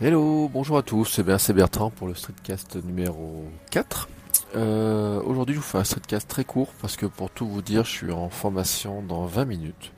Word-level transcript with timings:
Hello, 0.00 0.48
bonjour 0.54 0.78
à 0.78 0.82
tous, 0.84 1.20
c'est 1.38 1.52
Bertrand 1.52 1.90
pour 1.90 2.06
le 2.06 2.14
streetcast 2.14 2.76
numéro 2.84 3.44
4. 3.72 4.08
Euh, 4.54 5.20
Aujourd'hui 5.24 5.56
je 5.56 5.60
vous 5.60 5.66
fais 5.66 5.78
un 5.78 5.82
streetcast 5.82 6.28
très 6.28 6.44
court 6.44 6.68
parce 6.80 6.96
que 6.96 7.04
pour 7.04 7.30
tout 7.30 7.48
vous 7.48 7.62
dire 7.62 7.84
je 7.84 7.90
suis 7.90 8.12
en 8.12 8.28
formation 8.28 9.02
dans 9.02 9.26
20 9.26 9.44
minutes. 9.46 9.92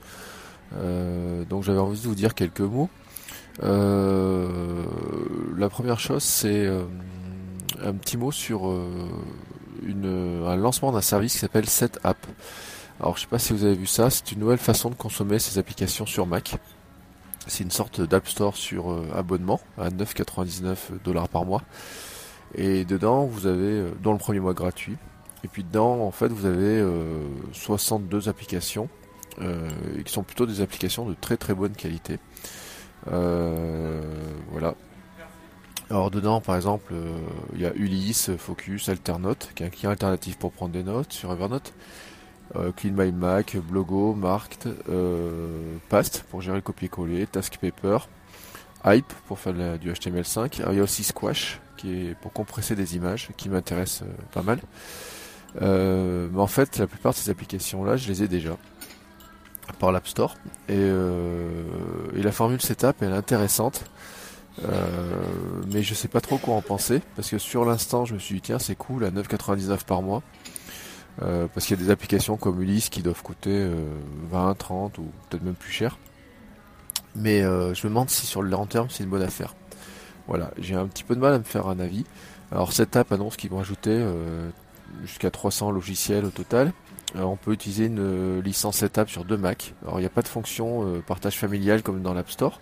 Euh, 0.75 1.45
donc 1.45 1.61
j'avais 1.61 1.77
envie 1.77 2.01
de 2.01 2.07
vous 2.07 2.15
dire 2.15 2.33
quelques 2.33 2.61
mots. 2.61 2.89
Euh, 3.61 4.85
la 5.55 5.69
première 5.69 5.99
chose 5.99 6.23
c'est 6.23 6.65
euh, 6.65 6.85
un 7.83 7.93
petit 7.93 8.17
mot 8.17 8.31
sur 8.31 8.71
euh, 8.71 9.07
une, 9.83 10.43
un 10.47 10.55
lancement 10.55 10.91
d'un 10.91 11.01
service 11.01 11.33
qui 11.33 11.39
s'appelle 11.39 11.69
SetApp. 11.69 12.17
Alors 12.99 13.17
je 13.17 13.21
sais 13.21 13.27
pas 13.27 13.37
si 13.37 13.53
vous 13.53 13.65
avez 13.65 13.75
vu 13.75 13.85
ça, 13.85 14.09
c'est 14.09 14.31
une 14.31 14.39
nouvelle 14.39 14.57
façon 14.57 14.89
de 14.89 14.95
consommer 14.95 15.37
ces 15.37 15.59
applications 15.59 16.07
sur 16.07 16.25
Mac. 16.25 16.55
C'est 17.47 17.63
une 17.63 17.71
sorte 17.71 18.01
d'App 18.01 18.27
Store 18.27 18.55
sur 18.55 18.91
euh, 18.91 19.07
abonnement 19.15 19.59
à 19.77 19.89
9,99 19.89 21.01
dollars 21.03 21.29
par 21.29 21.45
mois. 21.45 21.63
Et 22.55 22.85
dedans, 22.85 23.25
vous 23.25 23.47
avez, 23.47 23.63
euh, 23.63 23.91
dans 24.03 24.11
le 24.11 24.17
premier 24.17 24.39
mois 24.39 24.53
gratuit, 24.53 24.97
et 25.43 25.47
puis 25.47 25.63
dedans, 25.63 26.01
en 26.01 26.11
fait, 26.11 26.27
vous 26.27 26.45
avez 26.45 26.85
62 27.51 28.29
applications, 28.29 28.89
et 29.41 30.03
qui 30.03 30.13
sont 30.13 30.21
plutôt 30.21 30.45
des 30.45 30.61
applications 30.61 31.03
de 31.03 31.15
très 31.19 31.35
très 31.35 31.55
bonne 31.55 31.71
qualité. 31.71 32.19
voilà. 33.07 34.75
Alors 35.89 36.11
dedans, 36.11 36.41
par 36.41 36.55
exemple, 36.55 36.93
il 37.55 37.61
y 37.61 37.65
a 37.65 37.73
Ulysse, 37.73 38.29
Focus, 38.37 38.87
Alternote, 38.87 39.49
qui 39.55 39.63
est 39.63 39.65
un 39.65 39.69
client 39.71 39.89
alternatif 39.89 40.37
pour 40.37 40.51
prendre 40.51 40.73
des 40.73 40.83
notes 40.83 41.11
sur 41.11 41.31
Evernote. 41.31 41.73
Euh, 42.55 42.71
Clean 42.75 42.91
My 42.95 43.11
Mac, 43.11 43.55
Blogo, 43.57 44.13
Marked, 44.13 44.73
euh, 44.89 45.77
Past 45.89 46.25
pour 46.29 46.41
gérer 46.41 46.57
le 46.57 46.61
copier-coller, 46.61 47.25
Task 47.27 47.57
Paper, 47.57 47.99
Hype 48.85 49.13
pour 49.27 49.39
faire 49.39 49.53
du 49.77 49.91
HTML5. 49.91 50.61
il 50.69 50.77
y 50.77 50.79
a 50.79 50.83
aussi 50.83 51.03
Squash 51.03 51.61
qui 51.77 52.07
est 52.07 52.15
pour 52.15 52.33
compresser 52.33 52.75
des 52.75 52.95
images, 52.95 53.29
qui 53.37 53.49
m'intéresse 53.49 54.01
euh, 54.03 54.07
pas 54.33 54.43
mal. 54.43 54.59
mais 55.59 56.41
en 56.41 56.47
fait, 56.47 56.77
la 56.77 56.87
plupart 56.87 57.13
de 57.13 57.17
ces 57.17 57.29
applications-là, 57.29 57.95
je 57.95 58.07
les 58.09 58.23
ai 58.23 58.27
déjà 58.27 58.57
par 59.79 59.91
l'App 59.91 60.07
Store. 60.07 60.35
Et, 60.67 60.75
et, 60.75 62.21
la 62.21 62.31
formule 62.31 62.61
setup, 62.61 62.97
elle 63.01 63.11
est 63.11 63.15
intéressante. 63.15 63.85
mais 65.71 65.81
je 65.81 65.93
sais 65.93 66.09
pas 66.09 66.19
trop 66.19 66.37
quoi 66.37 66.55
en 66.55 66.61
penser 66.61 67.01
parce 67.15 67.29
que 67.29 67.37
sur 67.37 67.63
l'instant 67.63 68.03
je 68.03 68.13
me 68.13 68.19
suis 68.19 68.35
dit 68.35 68.41
tiens 68.41 68.59
c'est 68.59 68.75
cool 68.75 69.05
à 69.05 69.09
9,99 69.09 69.85
par 69.85 70.01
mois 70.01 70.21
euh, 71.21 71.47
parce 71.53 71.65
qu'il 71.65 71.77
y 71.77 71.81
a 71.81 71.85
des 71.85 71.91
applications 71.91 72.37
comme 72.37 72.61
Ulysse 72.61 72.89
qui 72.89 73.01
doivent 73.01 73.21
coûter 73.21 73.67
20, 74.31 74.51
euh, 74.51 74.53
30 74.53 74.97
ou 74.97 75.11
peut-être 75.29 75.43
même 75.43 75.55
plus 75.55 75.71
cher. 75.71 75.97
Mais 77.15 77.41
euh, 77.41 77.73
je 77.73 77.85
me 77.85 77.89
demande 77.89 78.09
si 78.09 78.25
sur 78.25 78.41
le 78.41 78.49
long 78.49 78.65
terme 78.65 78.87
c'est 78.89 79.03
une 79.03 79.09
bonne 79.09 79.21
affaire. 79.21 79.55
Voilà, 80.27 80.51
j'ai 80.57 80.75
un 80.75 80.87
petit 80.87 81.03
peu 81.03 81.15
de 81.15 81.19
mal 81.19 81.33
à 81.33 81.39
me 81.39 81.43
faire 81.43 81.67
un 81.67 81.79
avis. 81.79 82.05
Alors 82.51 82.73
cette 82.73 82.95
app 82.95 83.11
annonce 83.11 83.37
qu'ils 83.37 83.49
vont 83.49 83.59
ajouter 83.59 84.05
jusqu'à 85.03 85.31
300 85.31 85.71
logiciels 85.71 86.25
au 86.25 86.29
total. 86.29 86.73
on 87.15 87.35
peut 87.37 87.53
utiliser 87.53 87.85
une 87.85 88.39
licence 88.39 88.77
setup 88.77 89.09
sur 89.09 89.25
deux 89.25 89.37
Mac. 89.37 89.73
Alors 89.83 89.99
il 89.99 90.01
n'y 90.01 90.07
a 90.07 90.11
pas 90.11 90.21
de 90.21 90.27
fonction 90.27 91.01
partage 91.07 91.37
familial 91.37 91.81
comme 91.81 92.01
dans 92.01 92.13
l'App 92.13 92.29
Store. 92.29 92.61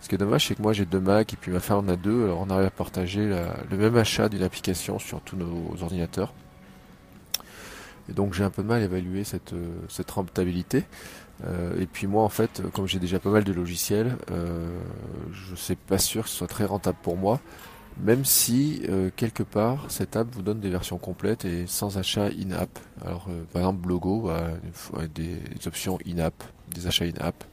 Ce 0.00 0.08
qui 0.08 0.14
est 0.14 0.18
dommage, 0.18 0.46
c'est 0.46 0.54
que 0.54 0.62
moi 0.62 0.72
j'ai 0.72 0.86
deux 0.86 1.00
Mac 1.00 1.32
et 1.32 1.36
puis 1.36 1.50
ma 1.50 1.60
femme 1.60 1.78
en 1.78 1.88
a 1.88 1.96
deux. 1.96 2.24
Alors 2.24 2.40
on 2.40 2.50
arrive 2.50 2.66
à 2.66 2.70
partager 2.70 3.26
le 3.70 3.76
même 3.76 3.96
achat 3.96 4.28
d'une 4.28 4.42
application 4.42 4.98
sur 4.98 5.20
tous 5.20 5.36
nos 5.36 5.74
ordinateurs. 5.82 6.32
Et 8.08 8.12
donc 8.12 8.34
j'ai 8.34 8.44
un 8.44 8.50
peu 8.50 8.62
de 8.62 8.68
mal 8.68 8.82
à 8.82 8.84
évaluer 8.84 9.24
cette, 9.24 9.52
euh, 9.52 9.68
cette 9.88 10.10
rentabilité. 10.10 10.84
Euh, 11.44 11.80
et 11.80 11.86
puis 11.86 12.06
moi 12.06 12.22
en 12.22 12.28
fait, 12.28 12.62
comme 12.72 12.86
j'ai 12.86 12.98
déjà 12.98 13.18
pas 13.18 13.30
mal 13.30 13.44
de 13.44 13.52
logiciels, 13.52 14.16
euh, 14.30 14.68
je 15.32 15.52
ne 15.52 15.56
suis 15.56 15.76
pas 15.76 15.98
sûr 15.98 16.24
que 16.24 16.28
ce 16.28 16.36
soit 16.36 16.48
très 16.48 16.64
rentable 16.64 16.98
pour 17.02 17.16
moi. 17.16 17.40
Même 18.02 18.24
si 18.24 18.82
quelque 19.16 19.42
part 19.42 19.84
cette 19.88 20.16
app 20.16 20.28
vous 20.32 20.40
donne 20.40 20.60
des 20.60 20.70
versions 20.70 20.96
complètes 20.96 21.44
et 21.44 21.66
sans 21.66 21.98
achat 21.98 22.26
in-app. 22.26 22.70
Alors 23.04 23.28
par 23.52 23.62
exemple 23.62 23.80
Blogo 23.80 24.30
a 24.30 24.52
des, 25.12 25.38
options 25.66 25.98
in-app, 26.06 26.42
des 26.72 26.86
achats 26.86 27.04
in-app. 27.04 27.44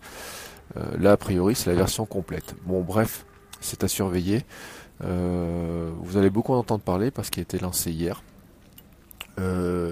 là 1.00 1.13
a 1.13 1.18
priori 1.18 1.56
c'est 1.56 1.69
la 1.69 1.75
version 1.75 2.06
complète. 2.06 2.56
Bon 2.66 2.81
bref, 2.81 3.25
c'est 3.59 3.84
à 3.84 3.90
surveiller. 3.90 4.46
vous 5.02 6.18
allez 6.18 6.30
beaucoup 6.30 6.53
en 6.53 6.59
entendre 6.59 6.84
parler 6.84 7.12
parce 7.12 7.30
qu'il 7.30 7.41
a 7.41 7.44
été 7.44 7.57
lancé 7.59 7.91
hier. 7.91 8.22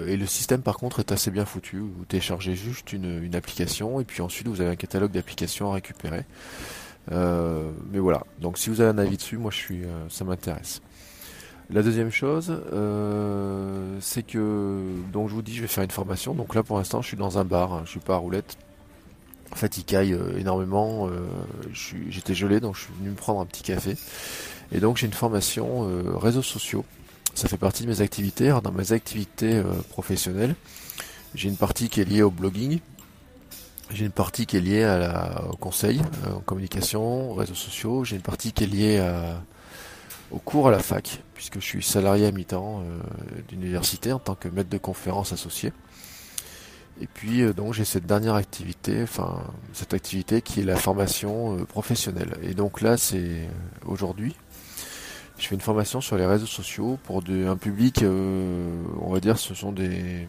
Euh, 0.06 0.10
et 0.10 0.16
le 0.16 0.26
système 0.26 0.62
par 0.62 0.76
contre 0.76 1.00
est 1.00 1.12
assez 1.12 1.30
bien 1.30 1.44
foutu. 1.44 1.78
Vous 1.78 2.04
téléchargez 2.06 2.54
juste 2.54 2.92
une, 2.92 3.34
application 3.34 4.00
et 4.00 4.04
puis 4.04 4.22
ensuite 4.22 4.48
vous 4.48 4.60
avez 4.60 4.70
un 4.70 4.76
catalogue 4.76 5.10
d'applications 5.10 5.70
à 5.70 5.74
récupérer. 5.74 6.24
Euh, 7.12 7.70
mais 7.92 7.98
voilà. 7.98 8.24
Donc 8.40 8.58
si 8.58 8.70
vous 8.70 8.80
avez 8.80 8.90
un 8.90 8.98
avis 8.98 9.16
dessus, 9.16 9.36
moi 9.36 9.50
je 9.50 9.56
suis, 9.56 9.84
euh, 9.84 10.08
ça 10.08 10.24
m'intéresse. 10.24 10.80
La 11.68 11.82
deuxième 11.82 12.12
chose, 12.12 12.62
c'est 14.00 14.22
que 14.24 14.80
donc 15.12 15.28
je 15.28 15.34
vous 15.34 15.42
dis, 15.42 15.52
je 15.56 15.62
vais 15.62 15.66
faire 15.66 15.82
une 15.82 15.90
formation. 15.90 16.32
Donc 16.32 16.54
là 16.54 16.62
pour 16.62 16.78
l'instant, 16.78 17.02
je 17.02 17.08
suis 17.08 17.16
dans 17.16 17.38
un 17.38 17.44
bar. 17.44 17.72
Hein, 17.72 17.82
je 17.84 17.90
suis 17.90 18.00
pas 18.00 18.14
à 18.14 18.18
roulette. 18.18 18.56
En 19.50 19.56
fait, 19.56 19.76
il 19.76 19.84
caille 19.84 20.16
énormément. 20.38 21.10
J'étais 21.72 22.34
gelé, 22.34 22.60
donc 22.60 22.76
je 22.76 22.82
suis 22.82 22.92
venu 23.00 23.10
me 23.10 23.16
prendre 23.16 23.40
un 23.40 23.46
petit 23.46 23.64
café. 23.64 23.96
Et 24.70 24.78
donc 24.78 24.96
j'ai 24.96 25.06
une 25.06 25.12
formation 25.12 25.88
réseaux 26.16 26.42
sociaux 26.42 26.84
ça 27.36 27.48
fait 27.48 27.58
partie 27.58 27.82
de 27.82 27.88
mes 27.88 28.00
activités. 28.00 28.48
dans 28.62 28.72
mes 28.72 28.92
activités 28.92 29.56
euh, 29.56 29.64
professionnelles, 29.90 30.54
j'ai 31.34 31.50
une 31.50 31.56
partie 31.56 31.90
qui 31.90 32.00
est 32.00 32.04
liée 32.04 32.22
au 32.22 32.30
blogging, 32.30 32.80
j'ai 33.90 34.06
une 34.06 34.12
partie 34.12 34.46
qui 34.46 34.56
est 34.56 34.60
liée 34.60 34.84
à 34.84 34.98
la, 34.98 35.44
au 35.52 35.56
conseil 35.56 36.00
euh, 36.26 36.36
en 36.36 36.40
communication, 36.40 37.30
aux 37.30 37.34
réseaux 37.34 37.54
sociaux, 37.54 38.04
j'ai 38.04 38.16
une 38.16 38.22
partie 38.22 38.52
qui 38.52 38.64
est 38.64 38.66
liée 38.66 38.98
à, 38.98 39.42
au 40.30 40.38
cours 40.38 40.68
à 40.68 40.70
la 40.70 40.78
fac, 40.78 41.22
puisque 41.34 41.60
je 41.60 41.64
suis 41.64 41.82
salarié 41.82 42.26
à 42.26 42.32
mi-temps 42.32 42.80
euh, 42.80 42.98
d'université 43.48 44.12
en 44.12 44.18
tant 44.18 44.34
que 44.34 44.48
maître 44.48 44.70
de 44.70 44.78
conférence 44.78 45.32
associé. 45.32 45.74
Et 47.02 47.06
puis 47.06 47.44
donc 47.52 47.74
j'ai 47.74 47.84
cette 47.84 48.06
dernière 48.06 48.36
activité, 48.36 49.02
enfin 49.02 49.42
cette 49.74 49.92
activité 49.92 50.40
qui 50.40 50.60
est 50.60 50.64
la 50.64 50.76
formation 50.76 51.58
professionnelle. 51.66 52.38
Et 52.42 52.54
donc 52.54 52.80
là 52.80 52.96
c'est 52.96 53.50
aujourd'hui, 53.84 54.34
je 55.38 55.46
fais 55.48 55.54
une 55.54 55.60
formation 55.60 56.00
sur 56.00 56.16
les 56.16 56.26
réseaux 56.26 56.46
sociaux 56.46 56.98
pour 57.04 57.22
un 57.28 57.56
public, 57.56 58.02
euh, 58.02 58.82
on 59.00 59.12
va 59.12 59.20
dire, 59.20 59.38
ce 59.38 59.54
sont 59.54 59.72
des 59.72 60.26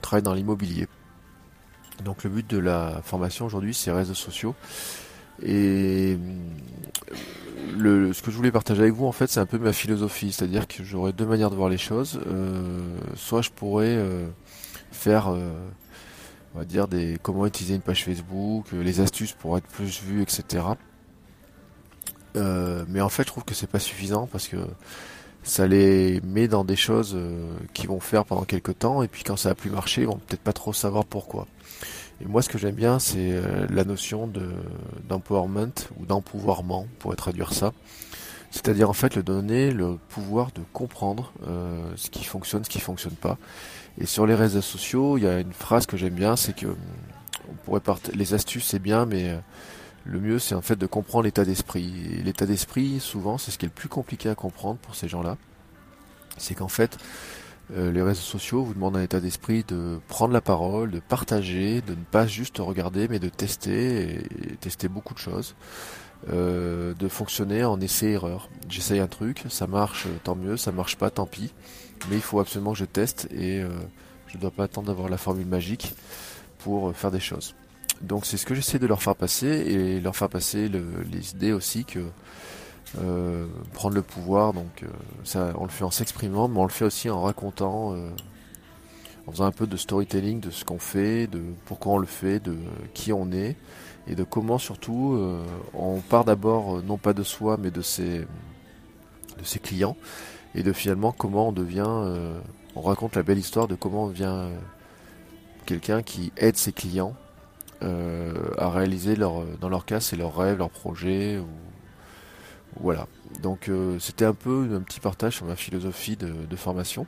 travaillent 0.00 0.22
dans 0.22 0.34
l'immobilier. 0.34 0.86
Donc 2.04 2.24
le 2.24 2.30
but 2.30 2.48
de 2.48 2.58
la 2.58 3.00
formation 3.04 3.46
aujourd'hui, 3.46 3.74
c'est 3.74 3.90
réseaux 3.90 4.14
sociaux. 4.14 4.54
Et 5.42 6.16
le, 7.76 8.12
ce 8.12 8.22
que 8.22 8.30
je 8.30 8.36
voulais 8.36 8.52
partager 8.52 8.82
avec 8.82 8.94
vous, 8.94 9.06
en 9.06 9.12
fait, 9.12 9.28
c'est 9.28 9.40
un 9.40 9.46
peu 9.46 9.58
ma 9.58 9.72
philosophie, 9.72 10.32
c'est-à-dire 10.32 10.66
que 10.66 10.82
j'aurais 10.82 11.12
deux 11.12 11.26
manières 11.26 11.50
de 11.50 11.56
voir 11.56 11.68
les 11.68 11.78
choses. 11.78 12.20
Euh, 12.26 12.96
soit 13.16 13.42
je 13.42 13.50
pourrais 13.50 13.96
euh, 13.96 14.28
faire, 14.92 15.28
on 15.28 16.58
va 16.58 16.64
dire, 16.64 16.88
des 16.88 17.18
comment 17.20 17.44
utiliser 17.44 17.74
une 17.74 17.82
page 17.82 18.04
Facebook, 18.04 18.66
les 18.72 19.00
astuces 19.00 19.32
pour 19.32 19.58
être 19.58 19.66
plus 19.66 20.00
vu, 20.02 20.22
etc. 20.22 20.62
Euh, 22.36 22.84
mais 22.88 23.00
en 23.00 23.08
fait, 23.08 23.22
je 23.22 23.28
trouve 23.28 23.44
que 23.44 23.54
c'est 23.54 23.68
pas 23.68 23.78
suffisant 23.78 24.28
parce 24.30 24.48
que 24.48 24.56
ça 25.42 25.66
les 25.66 26.20
met 26.22 26.48
dans 26.48 26.64
des 26.64 26.76
choses 26.76 27.14
euh, 27.14 27.56
qu'ils 27.72 27.88
vont 27.88 28.00
faire 28.00 28.24
pendant 28.24 28.44
quelques 28.44 28.78
temps 28.78 29.02
et 29.02 29.08
puis 29.08 29.22
quand 29.24 29.36
ça 29.36 29.50
a 29.50 29.54
plus 29.54 29.70
marché, 29.70 30.02
ils 30.02 30.06
vont 30.06 30.18
peut-être 30.18 30.42
pas 30.42 30.52
trop 30.52 30.72
savoir 30.72 31.04
pourquoi. 31.04 31.46
Et 32.20 32.26
moi, 32.26 32.42
ce 32.42 32.48
que 32.48 32.58
j'aime 32.58 32.74
bien, 32.74 32.98
c'est 32.98 33.30
euh, 33.32 33.66
la 33.70 33.84
notion 33.84 34.26
de 34.26 34.50
d'empowerment 35.08 35.72
ou 35.98 36.06
d'empouvoirment, 36.06 36.86
pour 36.98 37.14
traduire 37.16 37.52
ça. 37.52 37.72
C'est-à-dire 38.50 38.88
en 38.88 38.94
fait 38.94 39.14
le 39.14 39.22
donner 39.22 39.70
le 39.70 39.98
pouvoir 40.08 40.50
de 40.54 40.62
comprendre 40.72 41.32
ce 41.96 42.08
qui 42.08 42.24
fonctionne, 42.24 42.64
ce 42.64 42.70
qui 42.70 42.80
fonctionne 42.80 43.12
pas. 43.12 43.36
Et 43.98 44.06
sur 44.06 44.26
les 44.26 44.34
réseaux 44.34 44.62
sociaux, 44.62 45.18
il 45.18 45.24
y 45.24 45.26
a 45.26 45.38
une 45.38 45.52
phrase 45.52 45.84
que 45.84 45.98
j'aime 45.98 46.14
bien, 46.14 46.34
c'est 46.34 46.56
que 46.56 46.66
on 46.66 47.54
pourrait 47.64 47.82
les 48.14 48.32
astuces 48.32 48.64
c'est 48.64 48.78
bien, 48.78 49.04
mais 49.04 49.38
le 50.08 50.20
mieux, 50.20 50.38
c'est 50.38 50.54
en 50.54 50.62
fait 50.62 50.76
de 50.76 50.86
comprendre 50.86 51.24
l'état 51.24 51.44
d'esprit. 51.44 52.20
L'état 52.24 52.46
d'esprit, 52.46 52.98
souvent, 53.00 53.38
c'est 53.38 53.50
ce 53.50 53.58
qui 53.58 53.66
est 53.66 53.68
le 53.68 53.74
plus 53.74 53.88
compliqué 53.88 54.28
à 54.28 54.34
comprendre 54.34 54.78
pour 54.78 54.94
ces 54.94 55.08
gens-là. 55.08 55.36
C'est 56.38 56.54
qu'en 56.54 56.68
fait, 56.68 56.98
Euh, 57.76 57.92
les 57.92 58.00
réseaux 58.00 58.22
sociaux 58.22 58.62
vous 58.62 58.72
demandent 58.72 58.96
un 58.96 59.02
état 59.02 59.20
d'esprit 59.20 59.62
de 59.68 60.00
prendre 60.08 60.32
la 60.32 60.40
parole, 60.40 60.90
de 60.90 61.00
partager, 61.00 61.82
de 61.82 61.90
ne 61.90 62.04
pas 62.10 62.26
juste 62.26 62.58
regarder, 62.58 63.08
mais 63.08 63.18
de 63.18 63.28
tester 63.28 64.14
et, 64.14 64.56
tester 64.60 64.88
beaucoup 64.88 65.14
de 65.14 65.18
choses. 65.18 65.54
Euh, 66.30 66.94
de 66.94 67.06
fonctionner 67.08 67.64
en 67.64 67.80
essai-erreur. 67.80 68.48
J'essaye 68.68 68.98
un 68.98 69.06
truc, 69.06 69.44
ça 69.50 69.68
marche, 69.68 70.08
tant 70.24 70.34
mieux, 70.34 70.56
ça 70.56 70.72
marche 70.72 70.96
pas, 70.96 71.10
tant 71.10 71.26
pis. 71.26 71.52
Mais 72.10 72.16
il 72.16 72.22
faut 72.22 72.40
absolument 72.40 72.72
que 72.72 72.78
je 72.78 72.86
teste 72.86 73.28
et 73.30 73.60
euh, 73.60 73.68
je 74.26 74.36
ne 74.36 74.42
dois 74.42 74.50
pas 74.50 74.64
attendre 74.64 74.88
d'avoir 74.88 75.08
la 75.08 75.18
formule 75.18 75.46
magique 75.46 75.94
pour 76.58 76.94
faire 76.96 77.12
des 77.12 77.20
choses. 77.20 77.54
Donc 78.02 78.26
c'est 78.26 78.36
ce 78.36 78.46
que 78.46 78.54
j'essaie 78.54 78.78
de 78.78 78.86
leur 78.86 79.02
faire 79.02 79.16
passer 79.16 79.46
et 79.46 80.00
leur 80.00 80.14
faire 80.14 80.28
passer 80.28 80.68
les 80.68 81.30
idées 81.32 81.52
aussi 81.52 81.84
que 81.84 82.00
euh, 82.96 83.46
prendre 83.74 83.94
le 83.94 84.02
pouvoir, 84.02 84.54
donc 84.54 84.82
euh, 84.82 84.86
ça, 85.22 85.52
on 85.56 85.64
le 85.64 85.70
fait 85.70 85.84
en 85.84 85.90
s'exprimant, 85.90 86.48
mais 86.48 86.58
on 86.58 86.64
le 86.64 86.70
fait 86.70 86.86
aussi 86.86 87.10
en 87.10 87.20
racontant, 87.20 87.92
euh, 87.92 88.08
en 89.26 89.32
faisant 89.32 89.44
un 89.44 89.52
peu 89.52 89.66
de 89.66 89.76
storytelling 89.76 90.40
de 90.40 90.50
ce 90.50 90.64
qu'on 90.64 90.78
fait, 90.78 91.26
de 91.26 91.42
pourquoi 91.66 91.94
on 91.94 91.98
le 91.98 92.06
fait, 92.06 92.40
de 92.40 92.56
qui 92.94 93.12
on 93.12 93.30
est, 93.30 93.56
et 94.06 94.14
de 94.14 94.24
comment 94.24 94.56
surtout 94.56 95.20
on 95.74 96.00
part 96.00 96.24
d'abord 96.24 96.82
non 96.82 96.96
pas 96.96 97.12
de 97.12 97.22
soi, 97.22 97.58
mais 97.60 97.70
de 97.70 97.82
ses, 97.82 98.20
de 98.20 99.44
ses 99.44 99.58
clients, 99.58 99.98
et 100.54 100.62
de 100.62 100.72
finalement 100.72 101.12
comment 101.12 101.48
on 101.48 101.52
devient, 101.52 101.84
on 102.74 102.80
raconte 102.80 103.16
la 103.16 103.22
belle 103.22 103.36
histoire 103.36 103.68
de 103.68 103.74
comment 103.74 104.04
on 104.04 104.08
devient 104.08 104.48
quelqu'un 105.66 106.02
qui 106.02 106.32
aide 106.38 106.56
ses 106.56 106.72
clients 106.72 107.14
à 107.80 108.70
réaliser 108.70 109.16
leur, 109.16 109.44
dans 109.60 109.68
leur 109.68 109.84
cas, 109.84 110.00
c'est 110.00 110.16
leurs 110.16 110.36
rêves, 110.36 110.58
leurs 110.58 110.70
projets 110.70 111.38
ou 111.38 111.46
voilà. 112.80 113.06
Donc 113.42 113.68
euh, 113.68 113.98
c'était 113.98 114.24
un 114.24 114.34
peu 114.34 114.68
un 114.74 114.80
petit 114.80 115.00
partage 115.00 115.36
sur 115.36 115.46
ma 115.46 115.56
philosophie 115.56 116.16
de, 116.16 116.56
formation. 116.56 117.06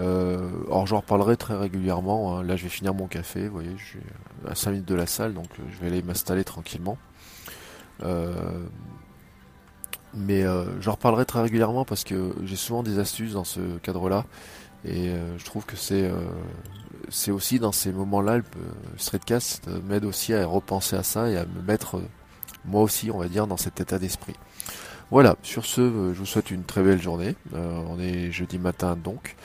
Euh, 0.00 0.50
alors 0.66 0.86
j'en 0.86 0.98
reparlerai 0.98 1.36
très 1.36 1.56
régulièrement. 1.56 2.38
Hein. 2.38 2.42
Là 2.42 2.56
je 2.56 2.64
vais 2.64 2.68
finir 2.68 2.94
mon 2.94 3.06
café, 3.06 3.46
vous 3.46 3.54
voyez, 3.54 3.74
je 3.76 3.84
suis 3.84 4.00
à 4.48 4.54
5 4.54 4.70
minutes 4.70 4.88
de 4.88 4.94
la 4.94 5.06
salle, 5.06 5.34
donc 5.34 5.48
euh, 5.58 5.62
je 5.70 5.78
vais 5.78 5.88
aller 5.88 6.02
m'installer 6.02 6.44
tranquillement. 6.44 6.98
mais 10.14 10.44
j'en 10.80 10.92
reparlerai 10.92 11.24
très 11.24 11.40
régulièrement 11.40 11.84
parce 11.84 12.04
que 12.04 12.34
j'ai 12.44 12.56
souvent 12.56 12.82
des 12.82 12.98
astuces 12.98 13.32
dans 13.32 13.44
ce 13.44 13.78
cadre-là. 13.78 14.24
Et 14.84 15.12
je 15.38 15.44
trouve 15.44 15.64
que 15.64 15.76
c'est 15.76 16.10
c'est 17.08 17.30
aussi 17.30 17.58
dans 17.58 17.72
ces 17.72 17.92
moments-là, 17.92 18.38
le 18.38 18.44
streetcast 18.96 19.68
m'aide 19.84 20.04
aussi 20.04 20.34
à 20.34 20.44
repenser 20.46 20.96
à 20.96 21.02
ça 21.02 21.28
et 21.28 21.36
à 21.36 21.44
me 21.46 21.62
mettre 21.62 22.00
moi 22.64 22.82
aussi, 22.82 23.10
on 23.10 23.18
va 23.18 23.28
dire, 23.28 23.46
dans 23.46 23.56
cet 23.56 23.80
état 23.80 23.98
d'esprit. 23.98 24.34
Voilà, 25.10 25.36
sur 25.42 25.66
ce, 25.66 25.80
euh, 25.80 26.14
je 26.14 26.18
vous 26.18 26.26
souhaite 26.26 26.50
une 26.50 26.64
très 26.64 26.82
belle 26.82 27.00
journée. 27.00 27.36
Euh, 27.54 27.82
on 27.88 27.98
est 27.98 28.32
jeudi 28.32 28.58
matin 28.58 28.96
donc. 28.96 29.36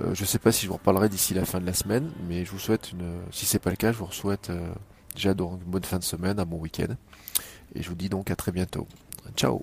Euh, 0.00 0.14
je 0.14 0.22
ne 0.22 0.26
sais 0.26 0.40
pas 0.40 0.50
si 0.50 0.62
je 0.62 0.68
vous 0.68 0.74
reparlerai 0.74 1.08
d'ici 1.08 1.34
la 1.34 1.44
fin 1.44 1.60
de 1.60 1.66
la 1.66 1.74
semaine, 1.74 2.10
mais 2.28 2.44
je 2.44 2.50
vous 2.50 2.58
souhaite 2.58 2.90
une. 2.92 3.20
Si 3.30 3.46
c'est 3.46 3.60
pas 3.60 3.70
le 3.70 3.76
cas, 3.76 3.92
je 3.92 3.98
vous 3.98 4.10
souhaite 4.10 4.50
déjà 5.14 5.34
donc 5.34 5.60
une 5.64 5.70
bonne 5.70 5.84
fin 5.84 5.98
de 5.98 6.04
semaine, 6.04 6.40
un 6.40 6.44
bon 6.44 6.58
week-end. 6.58 6.94
Et 7.76 7.82
je 7.82 7.88
vous 7.88 7.94
dis 7.94 8.08
donc 8.08 8.30
à 8.30 8.36
très 8.36 8.50
bientôt. 8.50 8.88
Ciao. 9.36 9.62